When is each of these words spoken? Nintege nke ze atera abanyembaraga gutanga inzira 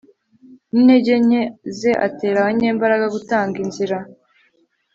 Nintege 0.71 1.13
nke 1.25 1.41
ze 1.77 1.91
atera 2.07 2.37
abanyembaraga 2.39 3.07
gutanga 3.15 3.55
inzira 3.63 3.97